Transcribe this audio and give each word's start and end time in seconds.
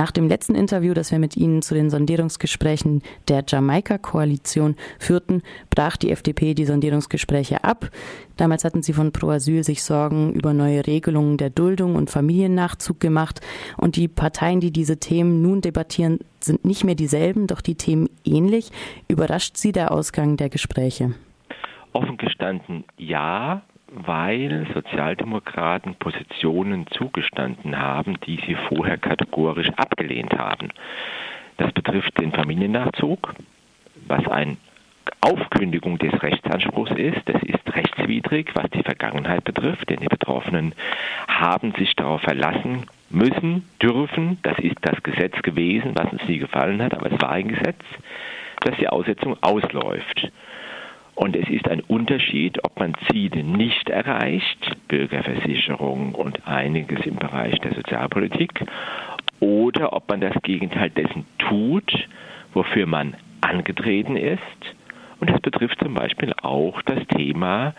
Nach 0.00 0.12
dem 0.12 0.28
letzten 0.28 0.54
Interview, 0.54 0.94
das 0.94 1.12
wir 1.12 1.18
mit 1.18 1.36
Ihnen 1.36 1.60
zu 1.60 1.74
den 1.74 1.90
Sondierungsgesprächen 1.90 3.02
der 3.28 3.44
Jamaika-Koalition 3.46 4.76
führten, 4.98 5.42
brach 5.68 5.98
die 5.98 6.10
FDP 6.10 6.54
die 6.54 6.64
Sondierungsgespräche 6.64 7.64
ab. 7.64 7.90
Damals 8.38 8.64
hatten 8.64 8.82
sie 8.82 8.94
von 8.94 9.12
Pro 9.12 9.28
Asyl 9.28 9.62
sich 9.62 9.82
Sorgen 9.82 10.32
über 10.32 10.54
neue 10.54 10.86
Regelungen 10.86 11.36
der 11.36 11.50
Duldung 11.50 11.96
und 11.96 12.08
Familiennachzug 12.08 12.98
gemacht. 12.98 13.42
Und 13.76 13.96
die 13.96 14.08
Parteien, 14.08 14.60
die 14.60 14.70
diese 14.70 14.98
Themen 14.98 15.42
nun 15.42 15.60
debattieren, 15.60 16.20
sind 16.40 16.64
nicht 16.64 16.82
mehr 16.82 16.94
dieselben, 16.94 17.46
doch 17.46 17.60
die 17.60 17.74
Themen 17.74 18.08
ähnlich. 18.24 18.70
Überrascht 19.06 19.58
Sie 19.58 19.72
der 19.72 19.92
Ausgang 19.92 20.38
der 20.38 20.48
Gespräche? 20.48 21.12
Offen 21.92 22.16
gestanden 22.16 22.84
ja, 22.96 23.60
weil 23.92 24.66
Sozialdemokraten 24.72 25.96
Positionen 25.96 26.86
zugestanden 26.88 27.78
haben, 27.78 28.18
die 28.26 28.40
sie 28.46 28.56
vorher 28.68 28.98
kategorisch 28.98 29.70
abgelehnt 29.76 30.34
haben. 30.38 30.68
Das 31.56 31.72
betrifft 31.72 32.18
den 32.20 32.32
Familiennachzug, 32.32 33.34
was 34.06 34.26
eine 34.28 34.56
Aufkündigung 35.20 35.98
des 35.98 36.22
Rechtsanspruchs 36.22 36.92
ist. 36.92 37.20
Das 37.26 37.42
ist 37.42 37.74
rechtswidrig, 37.74 38.50
was 38.54 38.70
die 38.70 38.82
Vergangenheit 38.82 39.44
betrifft, 39.44 39.90
denn 39.90 40.00
die 40.00 40.08
Betroffenen 40.08 40.74
haben 41.28 41.72
sich 41.72 41.94
darauf 41.96 42.22
verlassen 42.22 42.86
müssen, 43.10 43.68
dürfen, 43.82 44.38
das 44.42 44.58
ist 44.60 44.76
das 44.82 45.02
Gesetz 45.02 45.42
gewesen, 45.42 45.92
was 45.94 46.12
uns 46.12 46.26
nie 46.28 46.38
gefallen 46.38 46.80
hat, 46.80 46.94
aber 46.94 47.12
es 47.12 47.20
war 47.20 47.30
ein 47.30 47.48
Gesetz, 47.48 47.82
dass 48.60 48.76
die 48.76 48.88
Aussetzung 48.88 49.36
ausläuft. 49.42 50.30
Und 51.20 51.36
es 51.36 51.50
ist 51.50 51.68
ein 51.68 51.80
Unterschied, 51.80 52.64
ob 52.64 52.78
man 52.78 52.94
Ziele 53.10 53.44
nicht 53.44 53.90
erreicht, 53.90 54.74
Bürgerversicherung 54.88 56.14
und 56.14 56.48
einiges 56.48 57.04
im 57.04 57.16
Bereich 57.16 57.58
der 57.58 57.74
Sozialpolitik, 57.74 58.64
oder 59.38 59.92
ob 59.92 60.08
man 60.08 60.22
das 60.22 60.32
Gegenteil 60.42 60.88
dessen 60.88 61.26
tut, 61.36 61.92
wofür 62.54 62.86
man 62.86 63.16
angetreten 63.42 64.16
ist. 64.16 64.40
Und 65.20 65.28
das 65.28 65.42
betrifft 65.42 65.78
zum 65.82 65.92
Beispiel 65.92 66.32
auch 66.40 66.80
das 66.86 67.06
Thema 67.08 67.74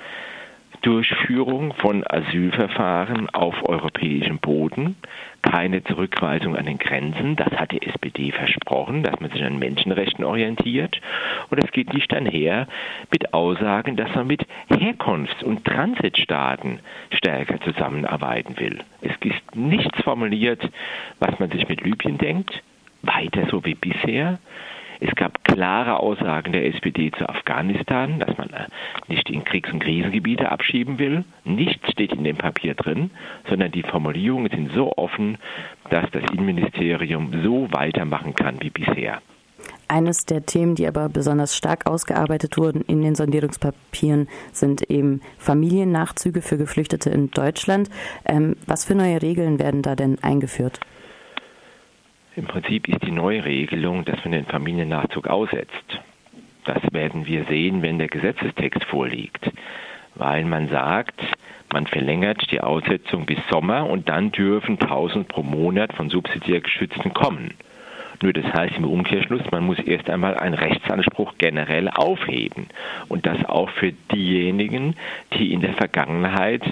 Durchführung 0.82 1.74
von 1.76 2.04
Asylverfahren 2.08 3.30
auf 3.30 3.56
europäischem 3.68 4.40
Boden, 4.40 4.96
keine 5.44 5.84
Zurückweisung 5.84 6.56
an 6.56 6.66
den 6.66 6.80
Grenzen. 6.80 7.36
Das 7.36 7.52
hat 7.52 7.72
die 7.72 7.82
SPD 7.84 8.32
versprochen, 8.32 9.04
dass 9.04 9.20
man 9.20 9.30
sich 9.30 9.44
an 9.44 9.60
Menschenrechten 9.60 10.26
orientiert. 10.26 11.00
Und 11.50 11.64
es 11.64 11.72
geht 11.72 11.94
nicht 11.94 12.12
einher 12.14 12.68
mit 13.12 13.34
Aussagen, 13.34 13.96
dass 13.96 14.14
man 14.16 14.28
mit 14.28 14.46
Herkunfts- 14.70 15.44
und 15.44 15.66
Transitstaaten 15.66 16.80
stärker 17.12 17.62
zusammenarbeiten 17.62 18.58
will. 18.58 18.80
Es 19.02 19.14
ist 19.22 19.56
nichts 19.56 20.02
formuliert, 20.02 20.68
was 21.20 21.38
man 21.40 21.52
sich 21.52 21.68
mit 21.70 21.82
Libyen 21.82 22.18
denkt, 22.18 22.64
weiter 23.04 23.48
so 23.52 23.64
wie 23.66 23.76
bisher. 23.76 24.40
Es 25.04 25.16
gab 25.16 25.44
klare 25.44 26.00
Aussagen 26.00 26.54
der 26.54 26.68
SPD 26.68 27.12
zu 27.18 27.28
Afghanistan, 27.28 28.20
dass 28.20 28.38
man 28.38 28.52
äh, 28.52 28.68
nicht 29.08 29.32
in 29.32 29.44
Kriegs- 29.44 29.74
und 29.74 29.80
Krisengebiete 29.80 30.52
abschieben 30.52 31.00
will. 31.00 31.24
Nichts 31.44 31.92
steht 31.92 32.14
in 32.14 32.24
dem 32.24 32.38
Papier 32.38 32.76
drin, 32.76 33.10
sondern 33.50 33.72
die 33.72 33.82
Formulierungen 33.82 34.52
sind 34.52 34.72
so 34.74 34.94
offen, 34.96 35.40
dass 35.90 36.06
das 36.12 36.22
Innenministerium 36.32 37.42
so 37.44 37.68
weitermachen 37.72 38.36
kann 38.36 38.62
wie 38.62 38.70
bisher. 38.70 39.24
Eines 39.88 40.26
der 40.26 40.46
Themen, 40.46 40.76
die 40.76 40.88
aber 40.88 41.10
besonders 41.10 41.58
stark 41.58 41.90
ausgearbeitet 41.90 42.58
wurden 42.58 42.82
in 42.82 43.02
den 43.02 43.16
Sondierungspapieren, 43.16 44.30
sind 44.52 44.84
eben 44.84 45.22
Familiennachzüge 45.40 46.44
für 46.44 46.58
Geflüchtete 46.58 47.10
in 47.10 47.32
Deutschland. 47.32 47.90
Ähm, 48.26 48.56
was 48.68 48.86
für 48.86 48.94
neue 48.94 49.20
Regeln 49.22 49.58
werden 49.58 49.82
da 49.82 49.96
denn 49.96 50.20
eingeführt? 50.22 50.80
Im 52.36 52.46
Prinzip 52.46 52.88
ist 52.88 53.04
die 53.04 53.12
Neuregelung, 53.12 54.06
dass 54.06 54.24
man 54.24 54.32
den 54.32 54.46
Familiennachzug 54.46 55.28
aussetzt. 55.28 56.00
Das 56.64 56.82
werden 56.92 57.26
wir 57.26 57.44
sehen, 57.46 57.82
wenn 57.82 58.00
der 58.00 58.08
Gesetzestext 58.08 58.86
vorliegt. 58.86 59.52
Weil 60.16 60.46
man 60.46 60.70
sagt, 60.70 61.20
man 61.74 61.88
verlängert 61.88 62.50
die 62.52 62.62
Aussetzung 62.62 63.26
bis 63.26 63.40
Sommer 63.50 63.90
und 63.90 64.08
dann 64.08 64.32
dürfen 64.32 64.80
1000 64.80 65.28
pro 65.28 65.44
Monat 65.44 65.92
von 65.94 66.10
subsidiär 66.10 66.62
Geschützten 66.62 67.14
kommen. 67.14 67.54
Nur 68.22 68.34
das 68.34 68.46
heißt 68.46 68.78
im 68.78 68.86
Umkehrschluss, 68.86 69.42
man 69.52 69.66
muss 69.66 69.80
erst 69.80 70.10
einmal 70.10 70.38
einen 70.38 70.54
Rechtsanspruch 70.54 71.34
generell 71.38 71.90
aufheben. 71.90 72.68
Und 73.10 73.26
das 73.26 73.44
auch 73.46 73.70
für 73.72 73.94
diejenigen, 74.14 74.96
die 75.34 75.52
in 75.52 75.62
der 75.62 75.74
Vergangenheit 75.74 76.64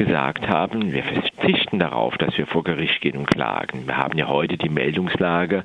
gesagt 0.00 0.48
haben, 0.48 0.94
wir 0.94 1.02
verzichten 1.02 1.78
darauf, 1.78 2.16
dass 2.16 2.36
wir 2.38 2.46
vor 2.46 2.64
Gericht 2.64 3.02
gehen 3.02 3.18
und 3.18 3.26
klagen. 3.26 3.86
Wir 3.86 3.98
haben 3.98 4.16
ja 4.16 4.28
heute 4.28 4.56
die 4.56 4.70
Meldungslage, 4.70 5.62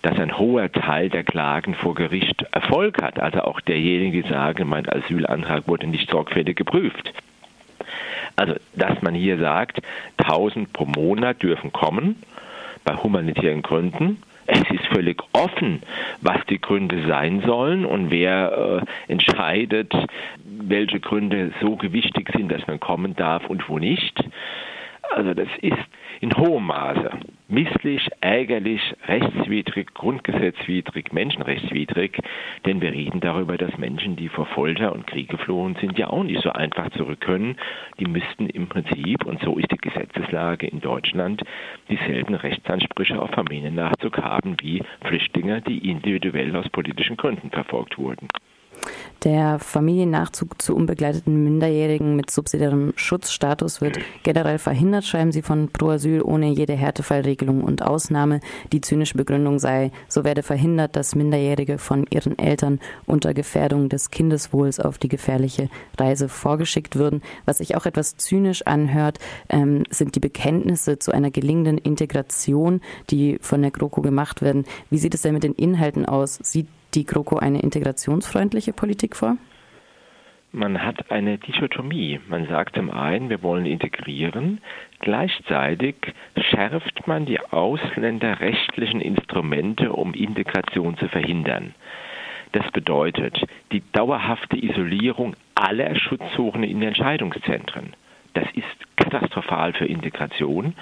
dass 0.00 0.18
ein 0.18 0.38
hoher 0.38 0.72
Teil 0.72 1.10
der 1.10 1.22
Klagen 1.22 1.74
vor 1.74 1.94
Gericht 1.94 2.46
Erfolg 2.50 3.02
hat. 3.02 3.20
Also 3.20 3.40
auch 3.40 3.60
derjenigen, 3.60 4.22
die 4.22 4.26
sagen, 4.26 4.66
mein 4.70 4.88
Asylantrag 4.88 5.68
wurde 5.68 5.86
nicht 5.86 6.08
sorgfältig 6.08 6.56
geprüft. 6.56 7.12
Also, 8.36 8.54
dass 8.74 9.02
man 9.02 9.14
hier 9.14 9.36
sagt, 9.38 9.82
1000 10.16 10.72
pro 10.72 10.86
Monat 10.86 11.42
dürfen 11.42 11.70
kommen 11.70 12.16
bei 12.84 12.96
humanitären 12.96 13.60
Gründen 13.60 14.22
es 14.46 14.70
ist 14.70 14.86
völlig 14.92 15.22
offen, 15.32 15.82
was 16.20 16.38
die 16.48 16.60
Gründe 16.60 17.06
sein 17.06 17.42
sollen 17.46 17.84
und 17.84 18.10
wer 18.10 18.82
äh, 19.08 19.12
entscheidet, 19.12 19.92
welche 20.44 21.00
Gründe 21.00 21.52
so 21.60 21.76
gewichtig 21.76 22.30
sind, 22.34 22.50
dass 22.50 22.66
man 22.66 22.80
kommen 22.80 23.16
darf 23.16 23.48
und 23.48 23.68
wo 23.68 23.78
nicht. 23.78 24.22
Also 25.10 25.34
das 25.34 25.48
ist 25.60 25.78
in 26.20 26.36
hohem 26.36 26.66
Maße 26.66 27.10
misslich, 27.54 28.10
ärgerlich, 28.20 28.82
rechtswidrig, 29.06 29.94
grundgesetzwidrig, 29.94 31.12
menschenrechtswidrig, 31.12 32.18
denn 32.66 32.80
wir 32.80 32.92
reden 32.92 33.20
darüber, 33.20 33.56
dass 33.56 33.78
Menschen, 33.78 34.16
die 34.16 34.28
vor 34.28 34.46
Folter 34.46 34.92
und 34.92 35.06
Krieg 35.06 35.28
geflohen 35.28 35.76
sind, 35.80 35.96
ja 35.96 36.08
auch 36.08 36.24
nicht 36.24 36.42
so 36.42 36.50
einfach 36.50 36.90
zurück 36.90 37.20
können. 37.20 37.56
Die 38.00 38.06
müssten 38.06 38.48
im 38.48 38.68
Prinzip, 38.68 39.24
und 39.24 39.40
so 39.42 39.56
ist 39.56 39.70
die 39.70 39.76
Gesetzeslage 39.76 40.66
in 40.66 40.80
Deutschland, 40.80 41.42
dieselben 41.88 42.34
Rechtsansprüche 42.34 43.22
auf 43.22 43.30
Familiennachzug 43.30 44.18
haben 44.18 44.56
wie 44.60 44.82
Flüchtlinge, 45.04 45.62
die 45.62 45.88
individuell 45.88 46.54
aus 46.56 46.68
politischen 46.70 47.16
Gründen 47.16 47.50
verfolgt 47.50 47.96
wurden. 47.98 48.26
Der 49.24 49.58
Familiennachzug 49.58 50.60
zu 50.60 50.76
unbegleiteten 50.76 51.42
Minderjährigen 51.42 52.14
mit 52.14 52.30
subsidiärem 52.30 52.92
Schutzstatus 52.94 53.80
wird 53.80 53.98
generell 54.22 54.58
verhindert, 54.58 55.06
schreiben 55.06 55.32
sie 55.32 55.40
von 55.40 55.68
Pro 55.68 55.88
Asyl 55.88 56.20
ohne 56.20 56.50
jede 56.50 56.74
Härtefallregelung 56.74 57.64
und 57.64 57.80
Ausnahme. 57.80 58.40
Die 58.70 58.82
zynische 58.82 59.16
Begründung 59.16 59.58
sei, 59.58 59.92
so 60.08 60.24
werde 60.24 60.42
verhindert, 60.42 60.94
dass 60.94 61.14
Minderjährige 61.14 61.78
von 61.78 62.04
ihren 62.10 62.38
Eltern 62.38 62.80
unter 63.06 63.32
Gefährdung 63.32 63.88
des 63.88 64.10
Kindeswohls 64.10 64.78
auf 64.78 64.98
die 64.98 65.08
gefährliche 65.08 65.70
Reise 65.98 66.28
vorgeschickt 66.28 66.96
würden. 66.96 67.22
Was 67.46 67.58
sich 67.58 67.76
auch 67.76 67.86
etwas 67.86 68.18
zynisch 68.18 68.66
anhört, 68.66 69.20
ähm, 69.48 69.84
sind 69.88 70.16
die 70.16 70.20
Bekenntnisse 70.20 70.98
zu 70.98 71.12
einer 71.12 71.30
gelingenden 71.30 71.78
Integration, 71.78 72.82
die 73.08 73.38
von 73.40 73.62
der 73.62 73.70
GroKo 73.70 74.02
gemacht 74.02 74.42
werden. 74.42 74.66
Wie 74.90 74.98
sieht 74.98 75.14
es 75.14 75.22
denn 75.22 75.32
mit 75.32 75.44
den 75.44 75.54
Inhalten 75.54 76.04
aus? 76.04 76.38
Sieht 76.42 76.66
die 76.94 77.04
GroKo 77.04 77.36
eine 77.36 77.60
integrationsfreundliche 77.60 78.72
Politik 78.72 79.16
vor? 79.16 79.36
Man 80.52 80.84
hat 80.84 81.10
eine 81.10 81.38
Dichotomie. 81.38 82.20
Man 82.28 82.46
sagt 82.46 82.76
zum 82.76 82.88
einen, 82.88 83.28
wir 83.28 83.42
wollen 83.42 83.66
integrieren. 83.66 84.60
Gleichzeitig 85.00 85.96
schärft 86.36 87.08
man 87.08 87.26
die 87.26 87.40
ausländerrechtlichen 87.40 89.00
Instrumente, 89.00 89.92
um 89.92 90.14
Integration 90.14 90.96
zu 90.96 91.08
verhindern. 91.08 91.74
Das 92.52 92.70
bedeutet 92.70 93.36
die 93.72 93.82
dauerhafte 93.90 94.56
Isolierung 94.56 95.34
aller 95.56 95.96
Schutzsuchenden 95.96 96.70
in 96.70 96.82
Entscheidungszentren. 96.82 97.94
Das 98.34 98.46
ist 98.54 98.96
katastrophal 98.96 99.72
für 99.72 99.86
Integration 99.86 100.74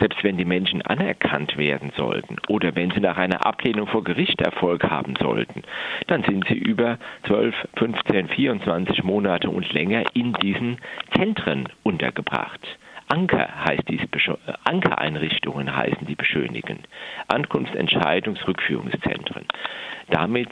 selbst 0.00 0.24
wenn 0.24 0.38
die 0.38 0.44
Menschen 0.44 0.82
anerkannt 0.82 1.56
werden 1.56 1.92
sollten 1.96 2.38
oder 2.48 2.74
wenn 2.74 2.90
sie 2.90 2.98
nach 3.00 3.18
einer 3.18 3.46
Ablehnung 3.46 3.86
vor 3.86 4.02
Gericht 4.02 4.40
Erfolg 4.40 4.82
haben 4.84 5.14
sollten, 5.20 5.62
dann 6.08 6.24
sind 6.24 6.48
sie 6.48 6.58
über 6.58 6.98
12, 7.26 7.54
15, 7.76 8.26
24 8.28 9.04
Monate 9.04 9.50
und 9.50 9.72
länger 9.72 10.02
in 10.14 10.32
diesen 10.34 10.78
Zentren 11.16 11.68
untergebracht. 11.82 12.60
Anker 13.08 13.48
heißt 13.64 13.88
dies, 13.88 14.02
Ankereinrichtungen 14.64 15.74
heißen 15.76 16.06
die 16.06 16.14
beschönigen. 16.14 16.78
Ankunftsentscheidungsrückführungszentren. 17.28 19.46
Damit 20.10 20.48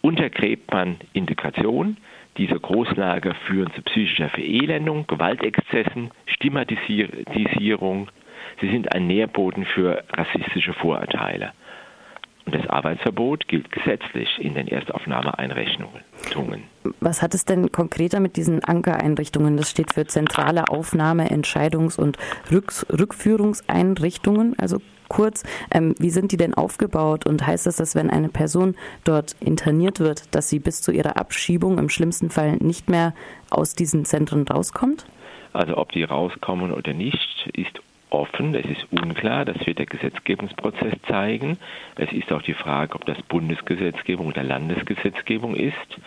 untergräbt 0.00 0.72
man 0.72 0.96
Integration. 1.12 1.98
Diese 2.36 2.58
Großlager 2.58 3.34
führen 3.46 3.72
zu 3.74 3.82
psychischer 3.82 4.28
Verelendung, 4.28 5.06
Gewaltexzessen, 5.08 6.10
Stigmatisierung, 6.26 8.08
Sie 8.60 8.70
sind 8.70 8.92
ein 8.94 9.06
Nährboden 9.06 9.64
für 9.64 10.04
rassistische 10.12 10.72
Vorurteile. 10.74 11.52
Und 12.48 12.54
das 12.54 12.66
Arbeitsverbot 12.70 13.46
gilt 13.46 13.70
gesetzlich 13.70 14.38
in 14.40 14.54
den 14.54 14.68
Erstaufnahmeeinrichtungen. 14.68 16.00
Was 17.00 17.20
hat 17.20 17.34
es 17.34 17.44
denn 17.44 17.70
konkreter 17.72 18.20
mit 18.20 18.36
diesen 18.36 18.64
Ankereinrichtungen? 18.64 19.58
Das 19.58 19.70
steht 19.70 19.92
für 19.92 20.06
zentrale 20.06 20.68
Aufnahme-, 20.70 21.30
Entscheidungs- 21.30 21.98
und 21.98 22.16
Rück 22.50 22.72
Rückführungseinrichtungen. 22.90 24.58
Also 24.58 24.78
kurz, 25.08 25.44
ähm, 25.70 25.94
wie 25.98 26.08
sind 26.08 26.32
die 26.32 26.38
denn 26.38 26.54
aufgebaut 26.54 27.26
und 27.26 27.46
heißt 27.46 27.66
das, 27.66 27.76
dass 27.76 27.94
wenn 27.94 28.08
eine 28.08 28.30
Person 28.30 28.76
dort 29.04 29.36
interniert 29.40 30.00
wird, 30.00 30.34
dass 30.34 30.48
sie 30.48 30.58
bis 30.58 30.80
zu 30.80 30.90
ihrer 30.90 31.18
Abschiebung 31.18 31.76
im 31.76 31.90
schlimmsten 31.90 32.30
Fall 32.30 32.56
nicht 32.60 32.88
mehr 32.88 33.12
aus 33.50 33.74
diesen 33.74 34.06
Zentren 34.06 34.48
rauskommt? 34.48 35.04
Also 35.52 35.76
ob 35.76 35.92
die 35.92 36.04
rauskommen 36.04 36.72
oder 36.72 36.94
nicht, 36.94 37.50
ist 37.52 37.78
offen, 38.10 38.54
es 38.54 38.66
ist 38.66 38.86
unklar, 38.90 39.44
das 39.44 39.66
wird 39.66 39.78
der 39.78 39.86
Gesetzgebungsprozess 39.86 40.94
zeigen. 41.08 41.58
Es 41.96 42.12
ist 42.12 42.32
auch 42.32 42.42
die 42.42 42.54
Frage, 42.54 42.94
ob 42.94 43.04
das 43.06 43.20
Bundesgesetzgebung 43.22 44.26
oder 44.28 44.42
Landesgesetzgebung 44.42 45.54
ist. 45.54 45.98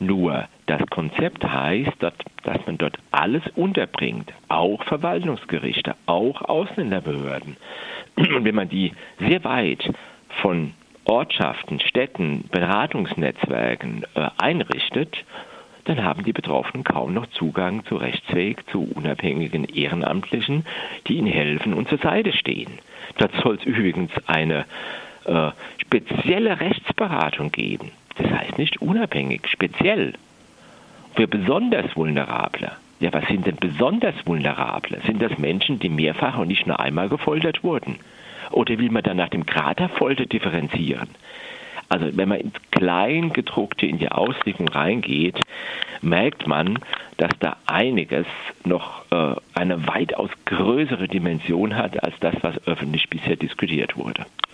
Nur 0.00 0.48
das 0.66 0.82
Konzept 0.90 1.44
heißt, 1.44 1.92
dass, 2.00 2.14
dass 2.42 2.66
man 2.66 2.78
dort 2.78 2.98
alles 3.10 3.42
unterbringt, 3.54 4.32
auch 4.48 4.82
Verwaltungsgerichte, 4.84 5.94
auch 6.06 6.42
Ausländerbehörden. 6.42 7.56
Und 8.16 8.44
wenn 8.44 8.54
man 8.54 8.68
die 8.68 8.92
sehr 9.20 9.44
weit 9.44 9.88
von 10.42 10.72
Ortschaften, 11.04 11.80
Städten, 11.80 12.48
Beratungsnetzwerken 12.50 14.04
äh, 14.14 14.30
einrichtet, 14.38 15.24
dann 15.84 16.02
haben 16.02 16.24
die 16.24 16.32
Betroffenen 16.32 16.84
kaum 16.84 17.14
noch 17.14 17.26
Zugang 17.26 17.84
zu 17.84 17.96
Rechtsweg, 17.96 18.68
zu 18.70 18.82
unabhängigen 18.94 19.64
Ehrenamtlichen, 19.64 20.66
die 21.06 21.18
ihnen 21.18 21.26
helfen 21.26 21.74
und 21.74 21.88
zur 21.88 21.98
Seite 21.98 22.32
stehen. 22.32 22.78
Dort 23.18 23.32
soll 23.42 23.56
es 23.56 23.64
übrigens 23.64 24.12
eine 24.26 24.64
äh, 25.24 25.50
spezielle 25.78 26.60
Rechtsberatung 26.60 27.52
geben. 27.52 27.90
Das 28.16 28.30
heißt 28.30 28.58
nicht 28.58 28.80
unabhängig, 28.80 29.48
speziell. 29.48 30.14
Für 31.14 31.28
besonders 31.28 31.94
Vulnerable. 31.94 32.72
Ja, 33.00 33.12
was 33.12 33.26
sind 33.26 33.46
denn 33.46 33.56
besonders 33.56 34.14
Vulnerable? 34.24 35.00
Sind 35.06 35.20
das 35.20 35.38
Menschen, 35.38 35.78
die 35.78 35.88
mehrfach 35.88 36.38
und 36.38 36.48
nicht 36.48 36.66
nur 36.66 36.80
einmal 36.80 37.08
gefoltert 37.08 37.62
wurden? 37.62 37.98
Oder 38.50 38.78
will 38.78 38.90
man 38.90 39.02
dann 39.02 39.16
nach 39.16 39.28
dem 39.28 39.46
Grad 39.46 39.78
der 39.78 39.88
Folter 39.88 40.26
differenzieren? 40.26 41.08
Also 41.88 42.16
wenn 42.16 42.28
man 42.28 42.40
ins 42.40 42.54
Kleingedruckte 42.70 43.86
in 43.86 43.98
die 43.98 44.10
Auslegung 44.10 44.68
reingeht, 44.68 45.40
merkt 46.02 46.46
man, 46.46 46.78
dass 47.16 47.30
da 47.38 47.56
einiges 47.66 48.26
noch 48.64 49.04
äh, 49.10 49.34
eine 49.54 49.86
weitaus 49.86 50.30
größere 50.46 51.08
Dimension 51.08 51.76
hat 51.76 52.02
als 52.02 52.14
das, 52.20 52.34
was 52.42 52.66
öffentlich 52.66 53.08
bisher 53.08 53.36
diskutiert 53.36 53.96
wurde. 53.96 54.26